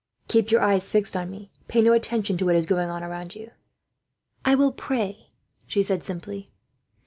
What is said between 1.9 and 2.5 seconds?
attention to